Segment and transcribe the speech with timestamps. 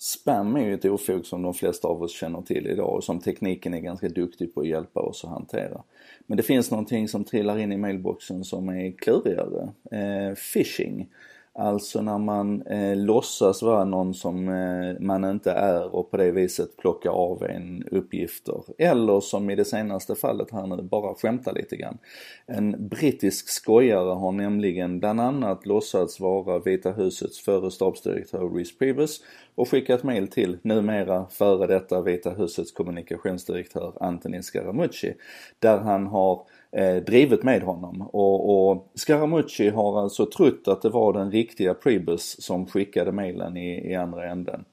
[0.00, 3.20] Spam är ju ett ofog som de flesta av oss känner till idag och som
[3.20, 5.82] tekniken är ganska duktig på att hjälpa oss att hantera.
[6.26, 9.72] Men det finns någonting som trillar in i mailboxen som är klurigare.
[9.90, 11.08] Eh, phishing.
[11.52, 16.30] Alltså när man eh, låtsas vara någon som eh, man inte är och på det
[16.30, 18.62] viset plocka av en uppgifter.
[18.78, 21.98] Eller som i det senaste fallet här nu, bara skämta lite grann.
[22.46, 29.20] En brittisk skojare har nämligen bland annat låtsats vara Vita husets förre stabsdirektör Rhys Priebus
[29.54, 35.14] och skickat mail till numera före detta Vita husets kommunikationsdirektör Antonin Scaramucci.
[35.58, 38.02] Där han har eh, drivit med honom.
[38.02, 43.56] Och, och Scaramucci har alltså trott att det var den riktiga Priebus som skickade mailen
[43.56, 44.64] i, i andra änden.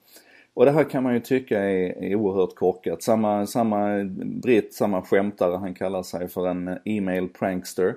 [0.54, 3.04] Och det här kan man ju tycka är, är oerhört korkat.
[3.04, 4.04] Samma, samma
[4.44, 7.96] britt, samma skämtare, han kallar sig för en e-mail prankster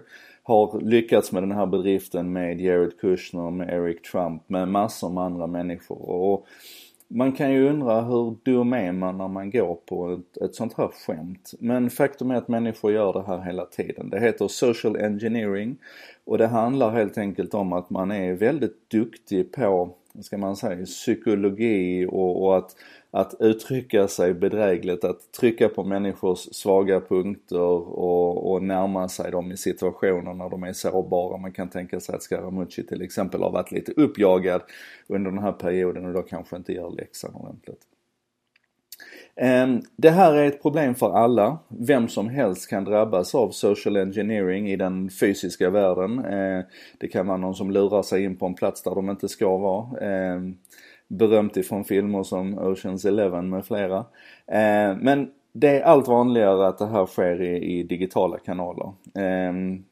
[0.49, 5.25] har lyckats med den här bedriften med Jared Kushner, med Eric Trump, med massor med
[5.25, 6.11] andra människor.
[6.11, 6.47] Och
[7.09, 10.75] man kan ju undra hur dum är man när man går på ett, ett sånt
[10.77, 11.53] här skämt.
[11.59, 14.11] Men faktum är att människor gör det här hela tiden.
[14.11, 15.77] Det heter social engineering
[16.25, 19.91] och det handlar helt enkelt om att man är väldigt duktig på,
[20.23, 22.75] ska man säga, psykologi och, och att
[23.11, 29.53] att uttrycka sig bedrägligt, att trycka på människors svaga punkter och, och närma sig dem
[29.53, 31.37] i situationer när de är sårbara.
[31.37, 34.63] Man kan tänka sig att Scaramucci till exempel har varit lite uppjagad
[35.07, 37.81] under den här perioden och då kanske inte gör läxan ordentligt.
[39.41, 41.59] Ehm, det här är ett problem för alla.
[41.69, 46.25] Vem som helst kan drabbas av social engineering i den fysiska världen.
[46.25, 46.63] Ehm,
[46.99, 49.57] det kan vara någon som lurar sig in på en plats där de inte ska
[49.57, 50.01] vara.
[50.01, 50.57] Ehm,
[51.09, 54.05] berömt ifrån filmer som Oceans Eleven med flera.
[55.01, 58.93] Men det är allt vanligare att det här sker i digitala kanaler.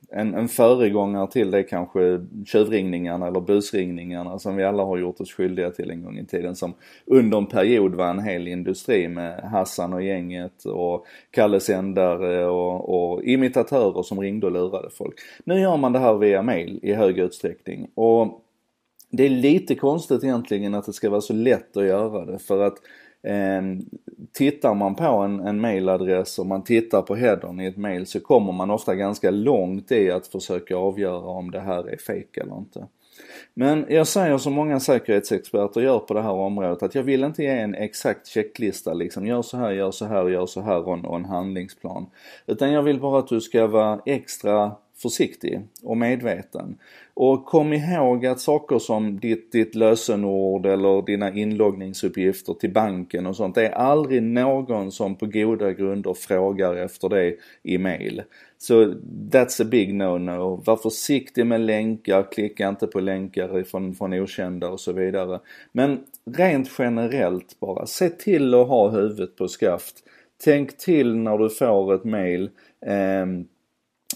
[0.08, 5.20] En, en föregångare till det är kanske tjuvringningarna eller busringningarna som vi alla har gjort
[5.20, 6.74] oss skyldiga till en gång i tiden som
[7.06, 13.14] under en period var en hel industri med Hassan och gänget och Kalle Sändare och,
[13.14, 15.14] och imitatörer som ringde och lurade folk.
[15.44, 18.45] Nu gör man det här via mail i hög utsträckning och
[19.10, 22.62] det är lite konstigt egentligen att det ska vara så lätt att göra det för
[22.62, 22.76] att
[23.22, 23.62] eh,
[24.32, 28.20] tittar man på en, en mailadress och man tittar på headern i ett mail så
[28.20, 32.58] kommer man ofta ganska långt i att försöka avgöra om det här är fake eller
[32.58, 32.86] inte.
[33.54, 37.42] Men jag säger som många säkerhetsexperter gör på det här området att jag vill inte
[37.42, 40.94] ge en exakt checklista liksom gör så här, gör så här, gör så här och
[40.94, 42.06] en, och en handlingsplan.
[42.46, 46.78] Utan jag vill bara att du ska vara extra försiktig och medveten.
[47.14, 53.36] Och kom ihåg att saker som ditt, ditt lösenord eller dina inloggningsuppgifter till banken och
[53.36, 58.22] sånt, det är aldrig någon som på goda grunder frågar efter det i mail.
[58.58, 58.84] Så
[59.30, 60.64] that's a big no-no.
[60.66, 65.40] Var försiktig med länkar, klicka inte på länkar från, från okända och så vidare.
[65.72, 66.00] Men
[66.36, 70.02] rent generellt bara, se till att ha huvudet på skaft.
[70.44, 72.50] Tänk till när du får ett mail.
[72.86, 73.26] Eh,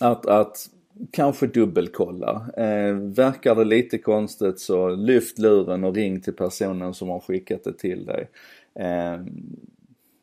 [0.01, 0.71] att, att
[1.11, 2.51] kanske dubbelkolla.
[2.57, 7.65] Eh, verkar det lite konstigt så lyft luren och ring till personen som har skickat
[7.65, 8.29] det till dig.
[8.75, 9.21] Eh,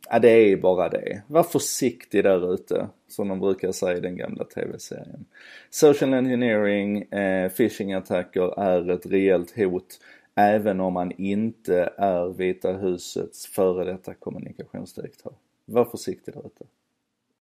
[0.09, 1.21] ja, det är bara det.
[1.27, 5.25] Var försiktig där ute, som de brukar säga i den gamla tv-serien.
[5.69, 9.99] Social engineering, eh, phishing-attacker är ett reellt hot
[10.37, 15.33] även om man inte är Vita husets före detta kommunikationsdirektör.
[15.65, 16.65] Var försiktig där ute.